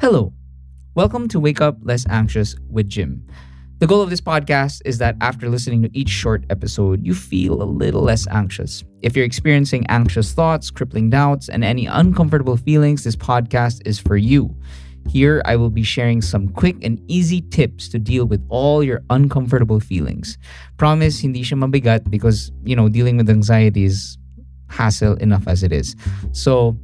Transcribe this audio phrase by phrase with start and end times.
[0.00, 0.32] Hello.
[0.94, 3.26] Welcome to Wake Up Less Anxious with Jim.
[3.80, 7.60] The goal of this podcast is that after listening to each short episode, you feel
[7.60, 8.84] a little less anxious.
[9.02, 14.16] If you're experiencing anxious thoughts, crippling doubts, and any uncomfortable feelings, this podcast is for
[14.16, 14.54] you.
[15.08, 19.02] Here, I will be sharing some quick and easy tips to deal with all your
[19.10, 20.38] uncomfortable feelings.
[20.76, 24.16] Promise, hindi siya mabigat because, you know, dealing with anxiety is
[24.68, 25.96] hassle enough as it is.
[26.30, 26.78] So,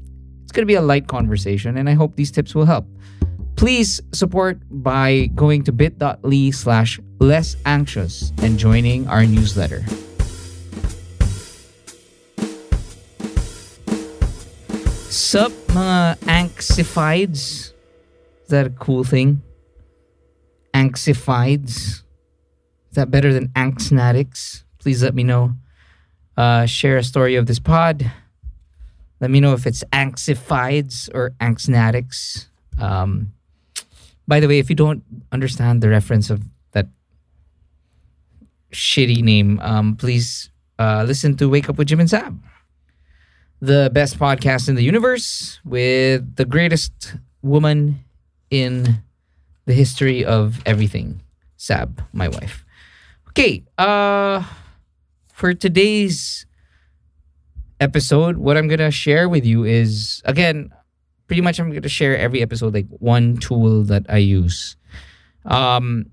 [0.55, 2.87] going to be a light conversation, and I hope these tips will help.
[3.57, 9.85] Please support by going to bit.ly slash less anxious and joining our newsletter.
[15.11, 17.73] Sup, mga anxifieds?
[18.43, 19.43] Is that a cool thing?
[20.73, 22.03] Anxifieds?
[22.91, 24.65] Is that better than anxnatics?
[24.79, 25.55] Please let me know.
[26.37, 28.11] Uh, share a story of this pod.
[29.25, 32.49] Let me know if it's anxifieds or anxnatics.
[32.79, 33.33] Um,
[34.29, 36.89] by the way, if you don't understand the reference of that
[38.71, 42.39] shitty name, um, please uh, listen to Wake Up with Jim and Saab,
[43.63, 48.05] the best podcast in the universe with the greatest woman
[48.51, 49.03] in
[49.65, 51.23] the history of everything,
[51.59, 52.67] Saab, my wife.
[53.31, 54.45] Okay, uh,
[55.33, 56.45] for today's
[57.85, 60.73] episode, what I'm gonna share with you is again
[61.27, 64.77] pretty much I'm to share every episode like one tool that I use.
[65.45, 66.07] Um,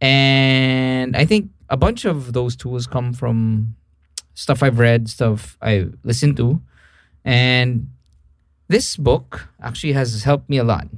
[0.00, 3.74] and I think a bunch of those tools come from
[4.34, 6.60] stuff I've read, stuff I listened to.
[7.24, 7.88] And
[8.68, 10.88] this book actually has helped me a lot.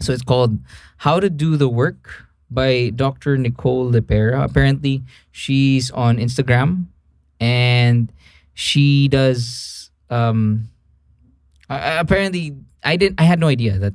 [0.00, 0.58] So it's called
[0.98, 3.36] How to Do the Work by Dr.
[3.36, 4.44] Nicole LePera.
[4.44, 6.86] Apparently, she's on Instagram
[7.40, 8.12] and
[8.56, 10.68] she does um
[11.68, 13.92] uh, apparently I didn't I had no idea that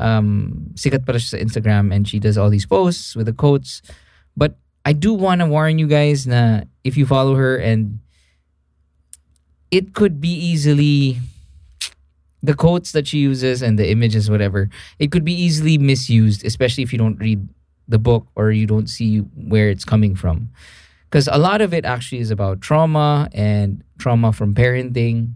[0.00, 3.84] um sikat siya sa Instagram and she does all these posts with the quotes.
[4.34, 4.56] But
[4.88, 8.00] I do want to warn you guys na if you follow her and
[9.68, 11.20] it could be easily
[12.40, 16.80] the quotes that she uses and the images whatever it could be easily misused especially
[16.80, 17.44] if you don't read
[17.86, 20.48] the book or you don't see where it's coming from
[21.10, 25.34] because a lot of it actually is about trauma and trauma from parenting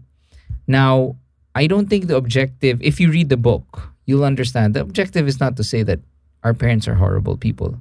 [0.67, 1.17] now
[1.55, 5.39] I don't think the objective, if you read the book, you'll understand the objective is
[5.39, 5.99] not to say that
[6.43, 7.79] our parents are horrible people.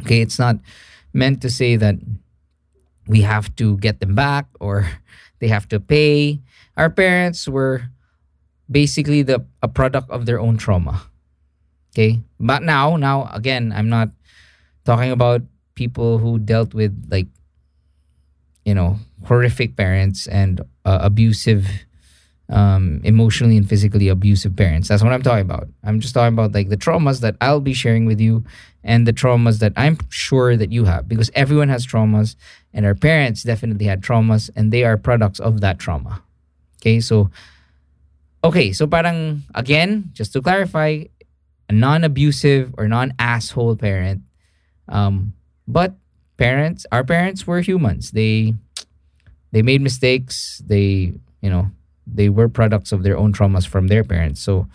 [0.00, 0.56] Okay, it's not
[1.12, 1.96] meant to say that
[3.06, 4.88] we have to get them back or
[5.38, 6.40] they have to pay.
[6.76, 7.92] Our parents were
[8.70, 11.04] basically the a product of their own trauma.
[11.92, 12.20] Okay?
[12.40, 14.08] But now, now again, I'm not
[14.86, 15.42] talking about
[15.82, 17.28] people who dealt with like
[18.64, 21.66] you know, horrific parents and uh, abusive
[22.48, 24.88] um, emotionally and physically abusive parents.
[24.88, 25.68] That's what I'm talking about.
[25.82, 28.44] I'm just talking about like the traumas that I'll be sharing with you
[28.84, 32.36] and the traumas that I'm sure that you have because everyone has traumas
[32.74, 36.22] and our parents definitely had traumas and they are products of that trauma.
[36.80, 37.30] Okay, so
[38.44, 41.04] okay, so parang again, just to clarify,
[41.68, 44.22] a non-abusive or non-asshole parent
[44.88, 45.32] um
[45.66, 45.94] but
[46.36, 48.10] parents, our parents were humans.
[48.10, 48.54] They
[49.52, 51.70] they made mistakes, they, you know,
[52.06, 54.40] they were products of their own traumas from their parents.
[54.40, 54.66] So,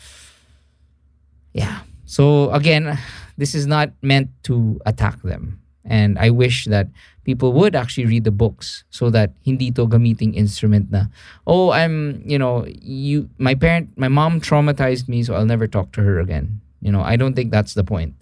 [1.52, 1.82] yeah.
[2.06, 2.98] So, again,
[3.38, 5.60] this is not meant to attack them.
[5.84, 6.88] And I wish that
[7.24, 11.06] people would actually read the books so that hindi to gamiting instrument na,
[11.48, 15.92] oh, I'm, you know, you, my parent, my mom traumatized me, so I'll never talk
[15.94, 16.62] to her again.
[16.82, 18.14] You know, I don't think that's the point.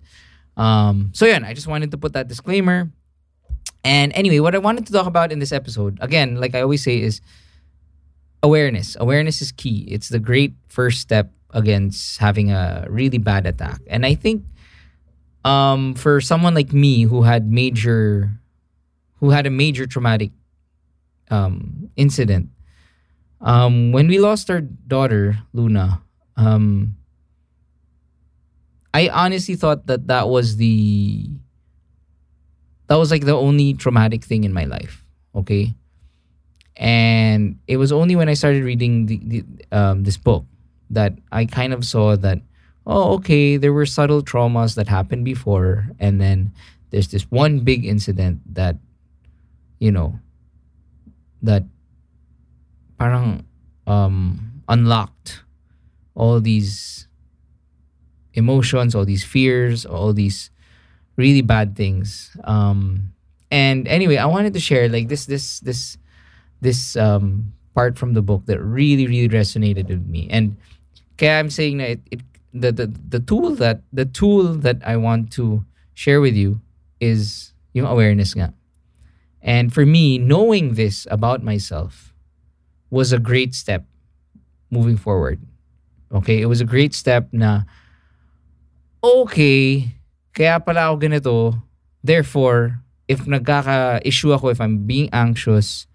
[0.58, 2.92] Um, so yeah, I just wanted to put that disclaimer.
[3.84, 6.84] And anyway, what I wanted to talk about in this episode, again, like I always
[6.84, 7.22] say, is
[8.42, 8.98] awareness.
[9.00, 9.86] Awareness is key.
[9.90, 13.82] It's the great first step against having a really bad attack.
[13.88, 14.44] And I think
[15.46, 18.32] um, for someone like me who had major
[19.20, 20.32] who had a major traumatic
[21.32, 22.50] um, incident
[23.42, 26.02] um, when we lost our daughter Luna
[26.36, 26.98] um,
[28.96, 31.28] I honestly thought that that was the
[32.88, 35.04] that was like the only traumatic thing in my life
[35.36, 35.76] okay?
[36.78, 40.46] And it was only when I started reading the, the um, this book
[40.90, 42.40] that I kind of saw that
[42.88, 46.54] oh okay there were subtle traumas that happened before and then
[46.92, 48.78] there's this one big incident that
[49.80, 50.20] you know
[51.42, 51.64] that
[53.00, 53.44] parang
[53.88, 55.44] um, unlocked
[56.14, 57.05] all these
[58.36, 60.52] emotions all these fears all these
[61.16, 63.12] really bad things um,
[63.52, 65.98] and anyway i wanted to share like this this this
[66.62, 70.56] this um, part from the book that really really resonated with me and
[71.18, 72.22] kaya I'm saying that it, it
[72.56, 76.62] the, the the tool that the tool that I want to share with you
[77.00, 78.56] is yung awareness nga.
[79.44, 82.16] And for me, knowing this about myself
[82.90, 83.84] was a great step
[84.72, 85.44] moving forward.
[86.12, 87.68] Okay, it was a great step na
[89.06, 89.94] okay,
[90.34, 91.36] kaya pala ako ganito.
[92.04, 95.88] Therefore, if nagkaka-issue ako, if I'm being anxious,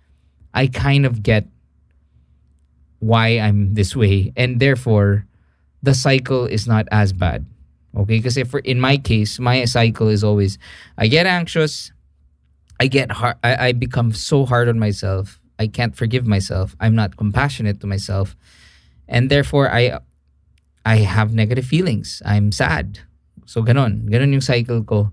[0.54, 1.46] I kind of get
[2.98, 4.32] why I'm this way.
[4.36, 5.26] And therefore,
[5.82, 7.46] the cycle is not as bad.
[7.96, 8.18] Okay?
[8.18, 10.58] Because if in my case, my cycle is always
[10.98, 11.92] I get anxious,
[12.78, 15.40] I get hard, I, I become so hard on myself.
[15.58, 16.76] I can't forgive myself.
[16.80, 18.36] I'm not compassionate to myself.
[19.08, 20.00] And therefore, I
[20.84, 22.22] I have negative feelings.
[22.24, 23.00] I'm sad.
[23.46, 24.08] So ganon.
[24.08, 25.12] Ganon yung cycle ko.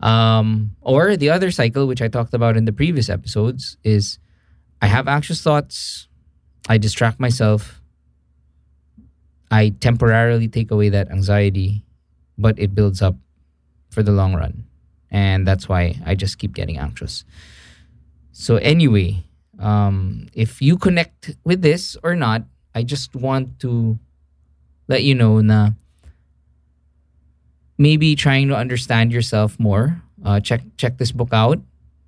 [0.00, 4.18] Um, or the other cycle, which I talked about in the previous episodes, is
[4.80, 6.08] I have anxious thoughts.
[6.68, 7.80] I distract myself.
[9.50, 11.84] I temporarily take away that anxiety,
[12.38, 13.16] but it builds up
[13.90, 14.64] for the long run.
[15.10, 17.24] And that's why I just keep getting anxious.
[18.32, 19.24] So, anyway,
[19.58, 22.44] um, if you connect with this or not,
[22.74, 23.98] I just want to
[24.90, 25.70] let you know na
[27.78, 30.02] maybe trying to understand yourself more.
[30.26, 31.62] Uh, check check this book out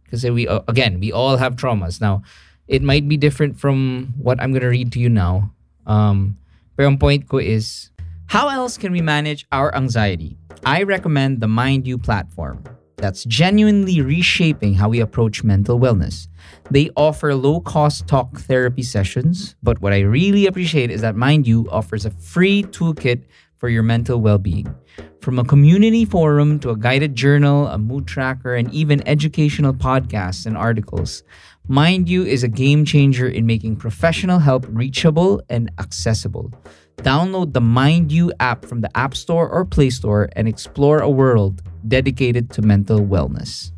[0.05, 2.03] because we uh, again we all have traumas.
[2.03, 2.27] Now,
[2.67, 5.55] it might be different from what I'm gonna read to you now.
[5.87, 6.37] Um,
[6.77, 7.91] pero ang point ko is,
[8.27, 10.37] how else can we manage our anxiety?
[10.67, 12.67] I recommend the MindYou platform.
[13.03, 16.29] That's genuinely reshaping how we approach mental wellness.
[16.71, 21.67] They offer low cost talk therapy sessions, but what I really appreciate is that MindYou
[21.73, 23.25] offers a free toolkit
[23.57, 24.73] for your mental well being.
[25.21, 30.47] From a community forum to a guided journal, a mood tracker, and even educational podcasts
[30.47, 31.25] and articles,
[31.69, 36.53] MindYou is a game changer in making professional help reachable and accessible.
[36.99, 41.63] Download the MindYou app from the App Store or Play Store and explore a world
[41.87, 43.73] dedicated to mental wellness.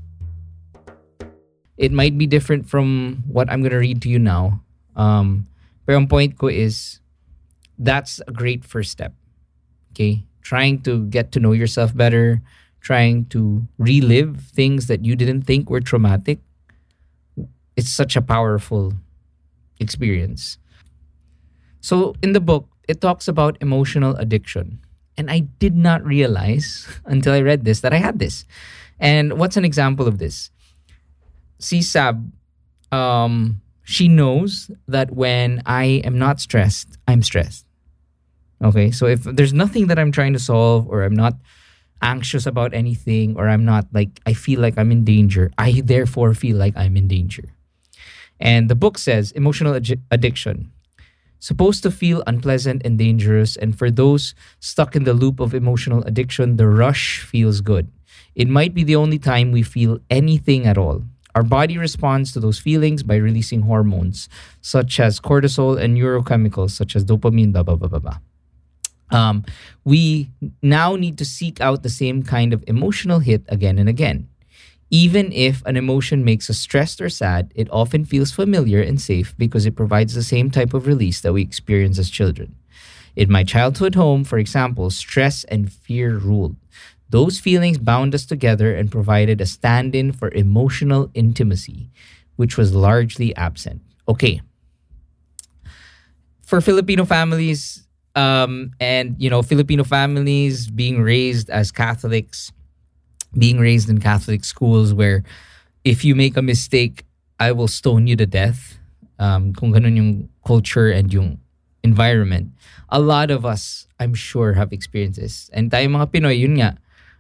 [1.77, 4.63] It might be different from what I'm going to read to you now.
[4.95, 5.49] Um,
[5.87, 7.01] pero ang point ko is
[7.79, 9.13] that's a great first step.
[9.93, 10.25] Okay?
[10.43, 12.43] Trying to get to know yourself better,
[12.81, 16.39] trying to relive things that you didn't think were traumatic
[17.77, 18.95] it's such a powerful
[19.81, 20.59] experience.
[21.81, 24.81] So in the book, it talks about emotional addiction.
[25.17, 28.45] And I did not realize until I read this that I had this.
[28.99, 30.51] And what's an example of this?
[31.59, 32.31] See, Saab,
[32.91, 37.67] um, she knows that when I am not stressed, I'm stressed.
[38.63, 41.35] Okay, so if there's nothing that I'm trying to solve or I'm not
[42.03, 46.35] anxious about anything or I'm not like, I feel like I'm in danger, I therefore
[46.35, 47.55] feel like I'm in danger.
[48.41, 50.73] And the book says emotional ad- addiction.
[51.45, 56.03] Supposed to feel unpleasant and dangerous, and for those stuck in the loop of emotional
[56.05, 57.93] addiction, the rush feels good.
[58.35, 61.03] It might be the only time we feel anything at all.
[61.35, 64.31] Our body responds to those feelings by releasing hormones
[64.63, 68.19] such as cortisol and neurochemicals such as dopamine, blah, blah, blah, blah, blah.
[69.11, 69.45] Um,
[69.85, 70.31] we
[70.63, 74.29] now need to seek out the same kind of emotional hit again and again.
[74.91, 79.35] Even if an emotion makes us stressed or sad, it often feels familiar and safe
[79.37, 82.55] because it provides the same type of release that we experience as children.
[83.17, 86.57] In my childhood home, for example, stress and fear ruled.
[87.11, 91.91] Those feelings bound us together and provided a stand in for emotional intimacy,
[92.37, 93.83] which was largely absent.
[94.09, 94.43] Okay.
[96.43, 102.53] For Filipino families, um, and you know, Filipino families being raised as Catholics,
[103.37, 105.23] being raised in Catholic schools where
[105.85, 107.05] if you make a mistake,
[107.39, 108.79] I will stone you to death.
[109.19, 111.39] Um, kung ganun yung culture and yung
[111.85, 112.51] environment.
[112.89, 115.51] A lot of us, I'm sure, have experienced this.
[115.53, 116.79] And tayo mga Pinoy, yun nga.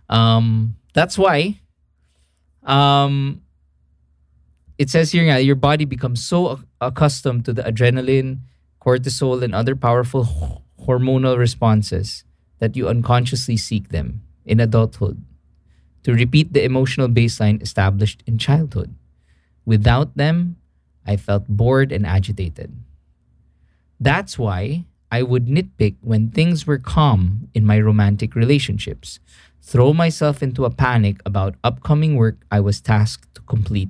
[0.08, 1.60] Um, that's why
[2.64, 3.42] um,
[4.78, 8.40] it says here nga, your body becomes so accustomed to the adrenaline,
[8.82, 12.24] cortisol, and other powerful hormonal responses
[12.58, 15.22] that you unconsciously seek them in adulthood
[16.04, 18.94] to repeat the emotional baseline established in childhood.
[19.64, 20.56] Without them,
[21.06, 22.72] I felt bored and agitated.
[23.98, 29.20] That's why I would nitpick when things were calm in my romantic relationships,
[29.62, 33.88] throw myself into a panic about upcoming work I was tasked to complete,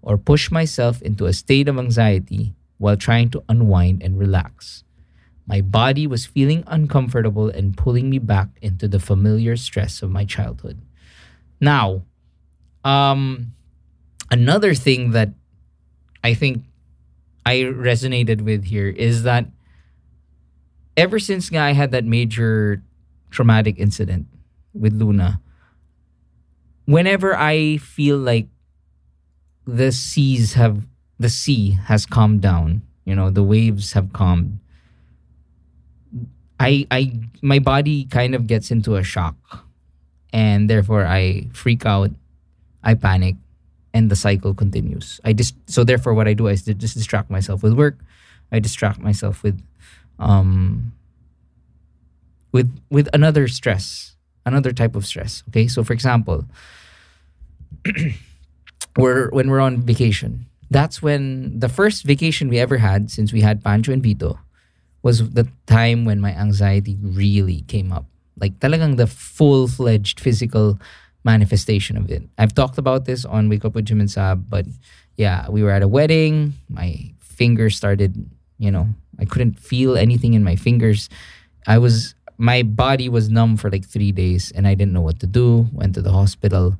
[0.00, 4.84] or push myself into a state of anxiety while trying to unwind and relax.
[5.46, 10.24] My body was feeling uncomfortable and pulling me back into the familiar stress of my
[10.24, 10.80] childhood.
[11.64, 12.04] Now,
[12.84, 13.54] um,
[14.30, 15.30] another thing that
[16.22, 16.64] I think
[17.46, 19.46] I resonated with here is that
[20.94, 22.82] ever since I had that major
[23.30, 24.26] traumatic incident
[24.74, 25.40] with Luna,
[26.84, 28.48] whenever I feel like
[29.64, 30.86] the seas have
[31.18, 34.58] the sea has calmed down, you know, the waves have calmed.
[36.60, 39.64] I I my body kind of gets into a shock
[40.34, 42.10] and therefore I freak out,
[42.82, 43.36] I panic,
[43.94, 45.20] and the cycle continues.
[45.24, 47.96] I just so therefore what I do is just distract myself with work.
[48.50, 49.62] I distract myself with
[50.18, 50.92] um
[52.50, 55.44] with with another stress, another type of stress.
[55.48, 55.68] Okay?
[55.68, 56.44] So for example,
[58.98, 60.46] we're when we're on vacation.
[60.68, 64.40] That's when the first vacation we ever had since we had Pancho and Vito
[65.02, 68.06] was the time when my anxiety really came up.
[68.40, 70.78] Like talagang the full-fledged physical
[71.24, 72.22] manifestation of it.
[72.38, 74.66] I've talked about this on Wake Up with Jim and Saab, but
[75.16, 76.54] yeah, we were at a wedding.
[76.68, 78.88] My fingers started, you know,
[79.18, 81.08] I couldn't feel anything in my fingers.
[81.66, 85.20] I was my body was numb for like three days and I didn't know what
[85.20, 85.68] to do.
[85.72, 86.76] Went to the hospital.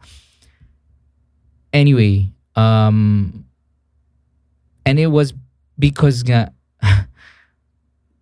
[1.73, 3.45] Anyway, um
[4.85, 5.33] and it was
[5.79, 6.53] because nga,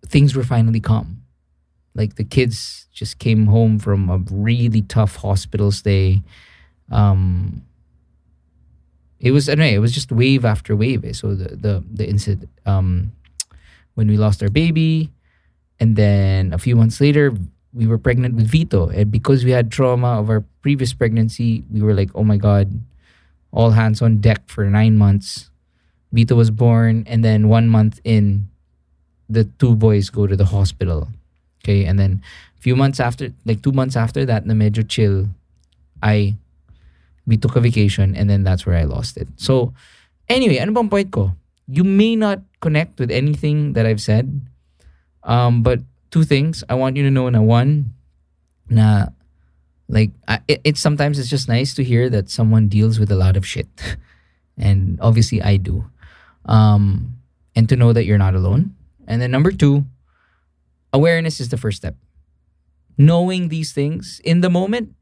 [0.05, 1.22] things were finally calm.
[1.95, 6.23] Like the kids just came home from a really tough hospital stay.
[6.91, 7.63] Um,
[9.19, 11.05] it was anyway, it was just wave after wave.
[11.15, 13.13] So the the the incident um,
[13.93, 15.11] when we lost our baby,
[15.79, 17.33] and then a few months later
[17.73, 21.81] we were pregnant with Vito, and because we had trauma of our previous pregnancy, we
[21.81, 22.69] were like, oh my god,
[23.51, 25.49] all hands on deck for nine months.
[26.11, 28.47] Vito was born, and then one month in,
[29.27, 31.07] the two boys go to the hospital.
[31.63, 32.21] Okay, and then
[32.57, 35.29] a few months after, like two months after that, na medyo chill,
[36.01, 36.35] I,
[37.25, 39.27] we took a vacation, and then that's where I lost it.
[39.37, 39.73] So,
[40.27, 41.31] anyway, ano bang point ko?
[41.67, 44.41] You may not connect with anything that I've said,
[45.23, 45.79] um, but
[46.11, 47.29] two things I want you to know.
[47.29, 47.95] Na one,
[48.67, 49.07] na
[49.87, 53.37] like I, it, sometimes it's just nice to hear that someone deals with a lot
[53.37, 53.71] of shit,
[54.59, 55.87] and obviously I do
[56.45, 57.15] um,
[57.55, 58.75] and to know that you're not alone.
[59.07, 59.85] And then number two,
[60.93, 61.95] awareness is the first step.
[62.97, 64.93] Knowing these things in the moment,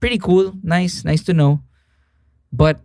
[0.00, 1.60] pretty cool, nice, nice to know.
[2.50, 2.80] But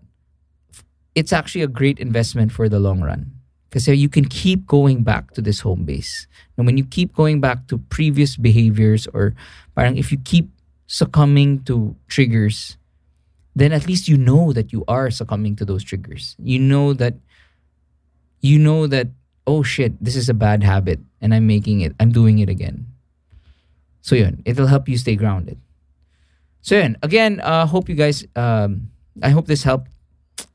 [1.15, 3.31] it's actually a great investment for the long run
[3.69, 6.27] because you can keep going back to this home base.
[6.57, 9.33] And when you keep going back to previous behaviors or
[9.77, 10.49] if you keep
[10.87, 12.77] succumbing to triggers,
[13.55, 16.35] then at least you know that you are succumbing to those triggers.
[16.37, 17.15] You know that
[18.41, 19.07] you know that
[19.45, 22.87] oh shit this is a bad habit and i'm making it i'm doing it again.
[24.01, 25.59] So yun it'll help you stay grounded.
[26.61, 29.91] So yun again uh hope you guys um i hope this helped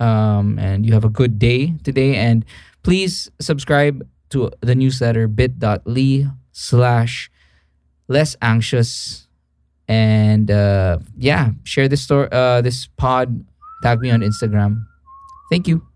[0.00, 2.16] um and you have a good day today.
[2.16, 2.44] And
[2.82, 7.30] please subscribe to the newsletter bit.ly slash
[8.08, 9.26] less anxious.
[9.88, 13.44] And uh yeah share this story uh this pod
[13.82, 14.84] tag me on instagram.
[15.50, 15.88] Thank you